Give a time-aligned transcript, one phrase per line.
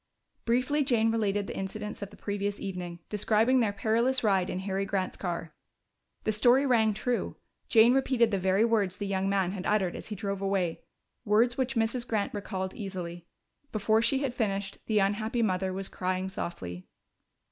[0.45, 4.83] Briefly Jane related the incidents of the previous evening, describing their perilous ride in Harry
[4.83, 5.53] Grant's car.
[6.23, 7.35] The story rang true;
[7.69, 10.81] Jane repeated the very words the young man had uttered as he drove away,
[11.23, 12.07] words which Mrs.
[12.07, 13.27] Grant recalled easily.
[13.71, 16.87] Before she had finished, the unhappy mother was crying softly.